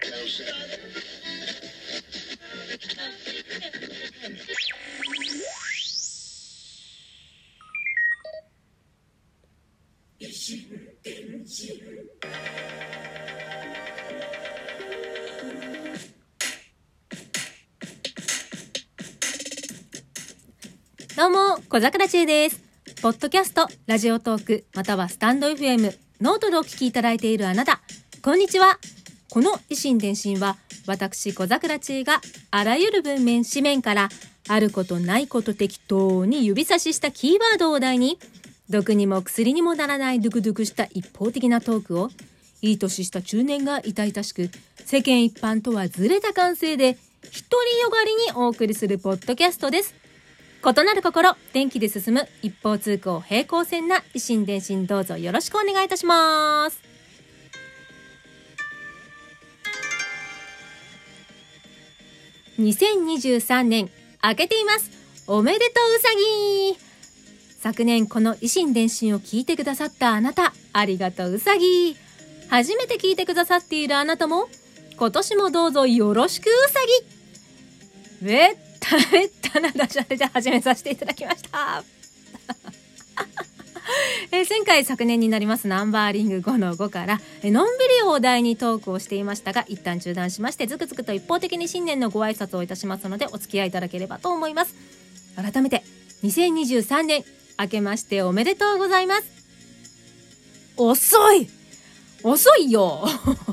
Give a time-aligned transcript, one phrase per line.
[0.00, 0.06] ど
[21.26, 22.62] うも、小桜知恵です。
[23.02, 27.82] ポッドキャスト、ラジオトーク、またはスタンド FM、ノートでお聞きいただいているあなた、
[28.22, 28.78] こんにちは。
[29.30, 30.56] この異心電進は、
[30.86, 34.08] 私小桜知恵があらゆる文面、紙面から、
[34.48, 38.18] あることないこと適当に指差ししたキーワードを題に、
[38.68, 42.10] 毒にも薬にもならないドゥクドゥクした一方的なトークを、
[42.60, 44.50] いい年した中年が痛々しく、
[44.84, 46.98] 世間一般とはずれた感性で、
[47.30, 49.94] 一人よがりにお送りするポッドキャストです。
[50.62, 56.89] 異なる心、電気で進む一方通行平行線な異心電進どうぞよろしくお願いいたします。
[62.60, 63.90] 2023年、
[64.22, 64.90] 明けています。
[65.26, 66.08] おめでとううさ
[66.74, 66.78] ぎ
[67.60, 71.96] 昨年この維新伝心を聞いてくださったあなた、ありがとううさぎ
[72.48, 74.48] 初めて聞いてくださっているあなたも、
[74.98, 76.80] 今年もどうぞよろしくうさ
[78.20, 81.99] ぎめっためったなダジャレで始めさせていただきました。
[84.32, 94.74] えー前回昨年になりますナンバーリング5の5から、えーのんびりお題にトークをしていましたが一旦中断しましてずくずくと一方的に新年のご挨拶をいたしますのでお付き合いいただければと思います。
[95.36, 95.82] 改めて
[96.22, 97.24] 2023年
[97.58, 99.24] 明けましておめでとうございます。
[100.76, 101.48] 遅い!
[102.22, 103.06] 遅いよ!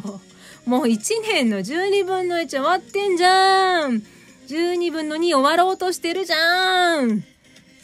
[0.66, 4.04] もう1年の12分の1終わってんじゃん
[4.48, 7.24] !12 分の2終わろうとしてるじゃん!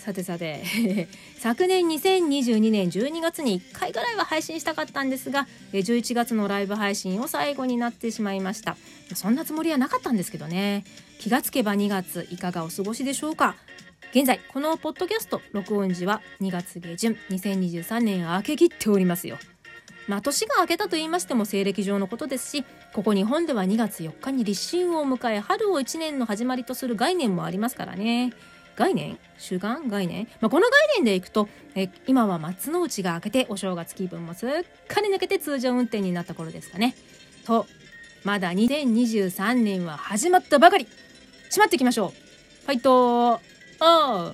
[0.04, 0.62] さてさて。
[1.40, 8.76] 昨年2022年12月に1回ぐらいは配信したかったんですが11月のライブ配信を最後になってしまいました。
[9.16, 10.84] そんなつもりはなかったんですけどね。
[11.20, 13.56] 気がつけば2月いかがお過ごしでしょうか。
[14.12, 19.38] 現在このポッドキャスト録音時は2月下旬2023年明けきっておりますよ。
[20.10, 28.33] まあ年が明けたと言いましても西暦上のことですしここ日本では2月4日に立春を迎え春を1年の始まりとする概念もありますからね。
[28.76, 34.50] 概念主眼概念、まあ、この概念でいくとえ今は松の内が明けてお正月気分もすっ
[34.88, 36.95] かり抜けて通常運転になった頃ですかね。
[37.45, 37.66] と
[38.23, 40.88] まだ2023年は始まったばかり。
[41.50, 42.66] しまっていきましょう。
[42.66, 43.39] ファイトあ
[43.80, 44.33] あ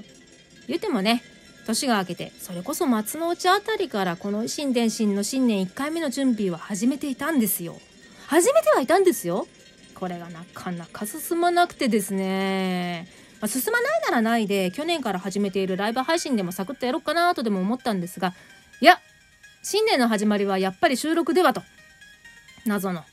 [0.68, 1.24] 言うてもね
[1.66, 7.76] 年が明けてそれこそ松の内あたりからこの新伝心の新年1回目の準備は始めていたんですよ。
[8.28, 9.48] 始めてはいたんですよ。
[9.96, 13.08] これがなかなか進まなくてですね、
[13.42, 18.34] まあ、進まないならないで去年から始めているライブ配信でもサクッとやろうかなとでも思ったんですが
[18.82, 19.00] いや
[19.64, 21.62] 新年の始まりはやっぱり収録ではと。
[22.66, 23.04] 謎の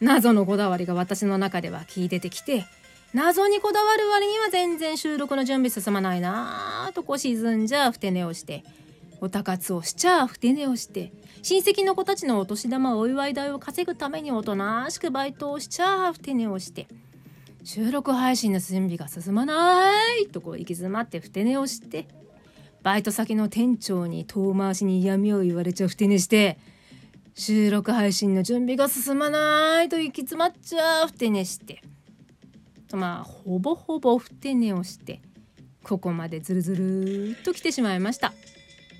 [0.00, 2.66] 謎のこだわりが私の中では聞い出てきて
[3.14, 8.64] 謎にこだわる割には全然収録の準備進まないなぁとこう沈んじゃふて寝をして
[9.20, 11.12] おたかつをしちゃふて寝をして
[11.42, 16.86] 親戚の子たちのお年玉お祝い代を稼ぐためにおとなしくバイトをしちゃふて寝をして
[17.64, 22.08] 収録配信の準備が進まないとこう行き詰まってふて寝をして
[22.82, 26.58] バイト先の店長に遠回しに嫌味を言われちゃうふて寝して
[27.34, 31.82] 収録配信の準備が進まないと行き詰まっちゃうふて寝して
[32.92, 35.20] まあほぼほぼふて寝をして
[35.82, 38.32] ここまでずるずるっと来てしまいました。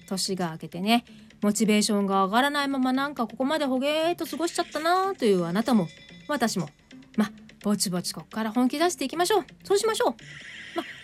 [0.08, 1.04] 年が明けてね
[1.42, 5.86] モチベーションが上がらないままなんかここまでほげーっと過ごしちゃったなというあなたも
[6.28, 6.68] 私も
[7.16, 7.30] まあ
[7.62, 9.44] ぼちぼちこっから本気出していきましょう。
[9.64, 10.14] そうしましょう。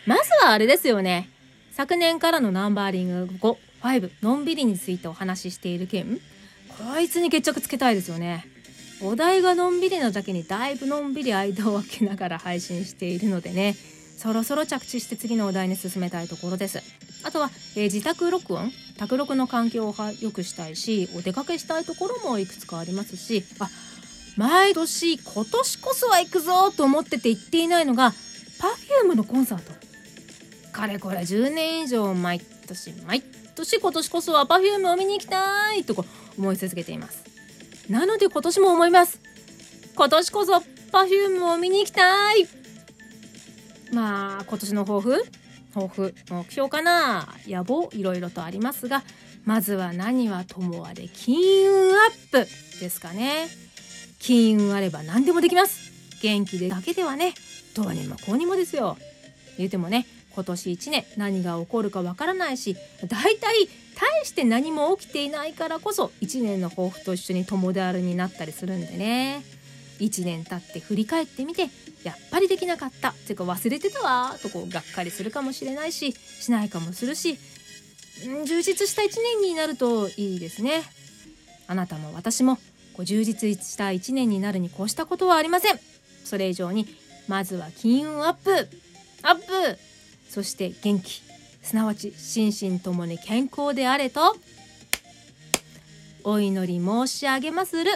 [0.07, 1.29] ままずはあれですよね。
[1.73, 3.35] 昨年からのナンバーリング
[3.83, 6.21] 55のんびりについてお話ししている件
[6.69, 8.47] こいつに決着つけたいですよね。
[9.03, 13.75] お題がのんびりなだけにだいぶのんびり間を空けながら配信しているのでね。
[14.17, 16.81] そろそろ着地して次のお題に進めたいところです。
[17.25, 18.71] あとは、えー自宅録音。
[18.97, 23.45] 宅録の環境を良くしたいしお出かけしたいところもいくつかありますし。
[23.59, 23.69] あ
[24.37, 28.13] 毎年今年こそは行くぞと思ってて行っていないのが
[29.03, 29.73] Perfume のコンサート。
[30.73, 33.23] かれこれ10年以上毎年毎
[33.55, 36.05] 年今年こそは Perfume を見に行きたいとこ
[36.37, 37.25] 思い続けています。
[37.89, 39.21] なので今年も思います。
[39.95, 40.55] 今年こそ
[40.93, 42.49] Perfume を見に行きたい。
[43.93, 45.25] まあ今年の抱負？
[45.73, 46.15] 抱負？
[46.31, 47.29] 目標かな？
[47.47, 47.89] 野望？
[47.93, 49.05] いろいろとありますが
[49.45, 52.39] まずは何はともあれ金運アップ
[52.81, 53.47] ですかね。
[54.25, 55.93] 金運あれば何でもできます。
[56.23, 57.35] 元気でだけではね。
[57.75, 58.97] どうにもこうにもですよ。
[59.59, 62.75] 言うてもね今年1年何が起こるかわからないし
[63.07, 69.45] 大体大して何も起きていないからこそ1年の抱負と一緒に友達になったりするんでね。
[70.01, 71.69] 1年経って振り返ってみて
[72.03, 73.13] やっぱりできなかった。
[73.13, 74.39] ていうか忘れてたわ。
[74.43, 77.39] とこうがっかりするかもしれないししないかもするし、
[78.47, 79.09] 充実した1
[79.43, 80.83] 年になるといいですね。
[81.67, 82.59] あなたも私も
[82.95, 85.81] こう充実した1年になるに越したことはありません。
[86.25, 86.87] それ以上に
[87.29, 88.69] まずは金運アップ。
[89.23, 89.79] アップ。
[90.29, 91.23] そして元気。
[91.63, 94.37] すなわち心身ともに健康であれと
[96.23, 97.91] お祈り申し上げまする。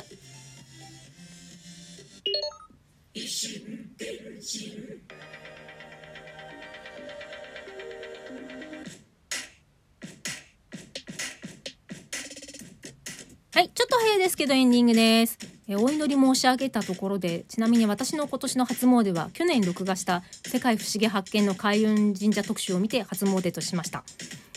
[13.59, 15.37] はい、ちょっと早いですけどエンディングです。
[15.67, 24.05] えお祈り申し上げたところで、ちなみに私の今年の初詣は去年録画した世界不思議発見の開運神社特集を見て初詣としました。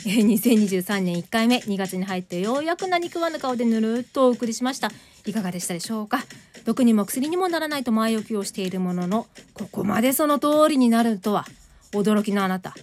[0.05, 4.91] え2023年1回目2月に入ってようやく何食わぬ顔でぬるっとお送りしました。
[5.25, 6.19] いかがでしたでしょうか？
[6.65, 9.25] 毒にも薬にもならないと前置きをしているものの、
[9.55, 11.47] ここまでその通りになるとは、
[11.93, 12.75] 驚きのあなた。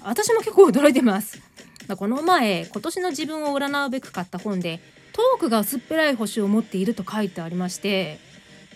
[0.00, 1.38] 私も結構驚いてます。
[1.98, 4.80] この前、今年の自分を占うべく買った本で、
[5.12, 8.18] トークが薄っぺらい星を持っていると書いてありまして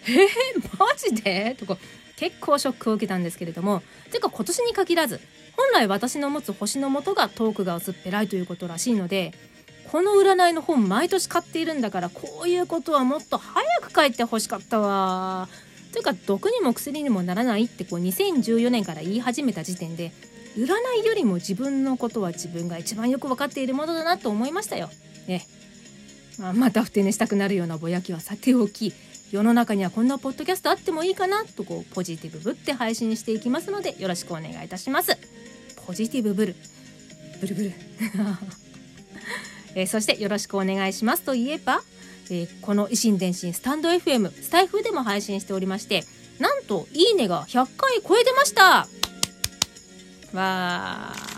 [0.06, 1.56] えー、マジで？
[1.58, 1.78] とか
[2.16, 3.82] 結構ショックを受けたんですけれども
[4.12, 5.20] てか今年に限らず
[5.56, 9.32] 本来私の持つ星の元がトークが薄っぺらいということらしいので
[9.90, 15.48] この占いの本毎年買っているんだからこういうことはもっと早く書いてほしかったわ。
[15.92, 20.10] というか毒にも薬にもならないってこう2014年から言い始めた時点で
[20.56, 20.66] 占
[21.02, 24.90] いよりも自分のことは自分が一番よく分かっているものだなと思いましたよ。
[25.28, 25.46] ね。
[26.38, 28.92] まあ、またふて寝したくなるようなぼやきはさておき。
[29.30, 35.18] 世の中にはこんなポッドキャストあってもいいかなとこうポジティブぶって配信していきますのでよろしくお願いいたします。
[35.86, 36.56] ポジティブブル
[37.40, 37.72] ブルブル。
[39.74, 41.82] えー、そしてよろしくお願いしますといえば、
[42.30, 46.04] えー、この維新伝心スタンド FM スタイフでも配信しておりまして
[46.38, 48.86] なんといいねが100回超えてました。
[50.32, 51.34] わー。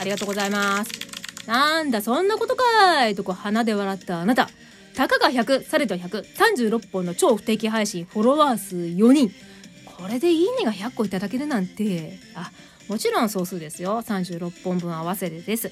[0.00, 1.09] ありがとうございます。
[1.46, 4.50] なんだ、そんなことかいとこ鼻で笑ったあなた。
[4.94, 9.30] たかが100、されど100、36本の超不定期配信、フォロワー数4人。
[9.84, 12.50] これでいいねが100個いただけるなんて、あ、
[12.88, 14.02] もちろん総数ですよ。
[14.02, 15.70] 36本分合わせてです。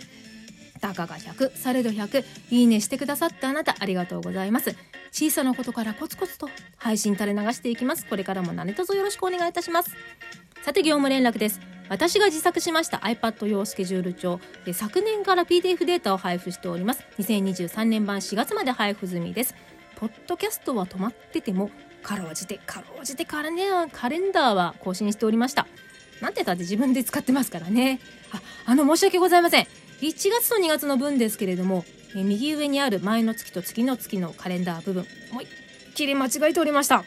[0.80, 4.76] たかが100、されど100、いいねしてくださったあなた、ありがとうございます。
[5.10, 8.06] 小さなことからコツコツと配信垂れ流していきます。
[8.06, 9.90] これからも何卒よろしくお願いいたします。
[10.62, 11.60] さて、業務連絡です。
[11.88, 14.40] 私が自作しました iPad 用スケジュール帳。
[14.64, 17.04] で昨年から PDF データを配布しております。
[17.18, 19.54] 2023年版4月まで配布済みです。
[19.96, 21.70] ポッドキャストは止まってても
[22.02, 25.66] かろうじてかろうじてカレンカレンダーは更新しておりました。
[26.20, 28.00] なんてたって自分で使ってますからね。
[28.32, 29.66] ああの申し訳ございません。
[30.00, 31.84] 1月と2月の分ですけれども
[32.14, 35.48] 右上にある前の月と次の月のカレンダー部分思いっ
[35.94, 37.04] きり間違えておりました。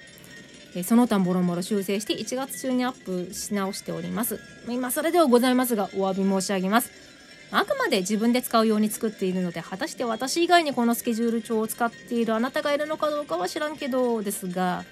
[0.75, 4.39] えその他もろもろ修正して1月中にアップし直しております。
[4.67, 6.91] 今更ではございますがお詫び申し上げます。
[7.51, 14.85] あくまで自分で使うように作っているので果たして私以外にこのスケジュール帳を使っているあなたがいるのかどうかは知らんけどですが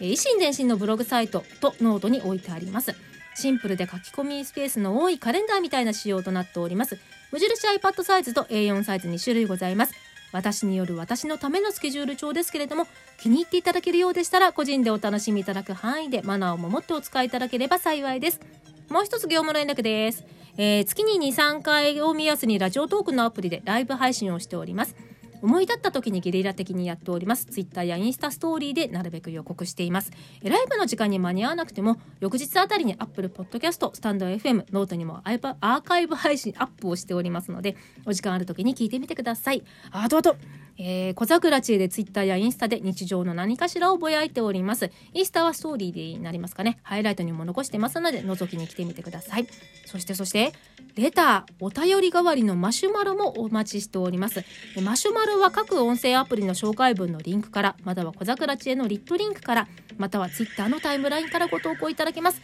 [0.00, 2.94] 異心電進のブログサイトとノートに置いてあります。
[3.34, 6.98] シンプルで書き込みスペースの多いカレンダーみたいな仕様となっております。
[7.32, 10.05] 無印 iPad サイズと A4 サイズ2種類ございます。
[10.36, 12.86] 私による私のためのスケジュール帳ですけれども
[13.18, 18.40] 気に入っていただけるようでしたら個人でお楽しみいただく範囲でマナーを守ってお使いいただければ幸いです。
[18.88, 20.24] もう一つ業務連絡です、
[20.56, 24.94] えー、月に23回を目安にラジオトークのアプリでライブ配信をしております。
[25.42, 27.46] 思い立った時にゲリラ的にやっております。
[27.46, 30.12] ツイッターやインスタストーリーでなるべく予告しています。
[30.42, 39.62] ライブの時間に間に合わなくても、翌日あたりに Apple Podcast、スタンド FM、ノートにもアーカイブ配信アップをしておりますので、お時間ある時に聞いてみてください。
[39.90, 40.36] あとあと、
[40.78, 44.90] えー、小桜知恵でツイッターやインスタで日常の何かしらをぼやいております。
[45.14, 46.78] インスタはストーリーになりますかね。
[46.82, 49.46] ハイライトにも残してますので、覗きに来てみてください。
[49.86, 50.52] そしてそして、
[50.96, 54.44] レター、お便り代わりのマシュマロもお待ちしております。
[54.82, 62.42] マシュマロは各音声アプリの紹介文のリンクから、または小桜知恵のリットリンクから、またはツイッターのタイムラインからご投稿いただけます。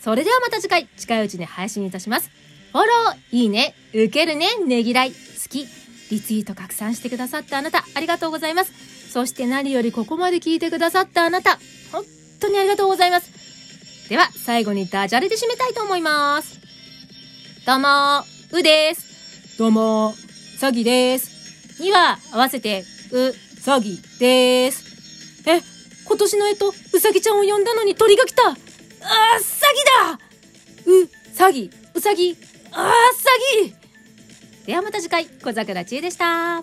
[0.00, 2.30] それではまた次回、近いうちに配信いたします。
[2.72, 5.16] フォロー、いいね、受けるね、ねぎらい、好
[5.48, 5.66] き、
[6.10, 8.72] リツイート拡散してくださったあなた、ありがとうございます。
[9.10, 11.58] そして何よりここまで聞いてくださったあなた、
[11.92, 12.04] 本
[12.40, 14.08] 当にありがとうございます。
[14.08, 16.60] では、最後にダジャレで締めたいと思います。
[17.64, 19.56] どうも、うです。
[19.58, 20.14] どうも、
[20.58, 21.80] 詐欺です。
[21.80, 23.16] には合わせて、う、
[23.60, 25.48] 詐欺です。
[25.48, 25.60] え、
[26.04, 30.18] 今年のえと、うさぎちゃんを呼んだのに鳥が来たあー、詐欺だ
[30.86, 32.36] う、詐欺、うさぎ、
[32.72, 33.79] あー、詐欺
[34.70, 36.62] ではまた次回、小桜知恵でした。